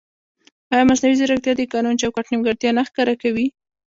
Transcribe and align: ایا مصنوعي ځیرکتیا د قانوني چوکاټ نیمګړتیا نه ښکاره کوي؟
ایا 0.73 0.83
مصنوعي 0.89 1.15
ځیرکتیا 1.19 1.53
د 1.55 1.61
قانوني 1.73 1.97
چوکاټ 2.01 2.25
نیمګړتیا 2.31 2.69
نه 2.77 2.83
ښکاره 2.87 3.13
کوي؟ 3.21 3.47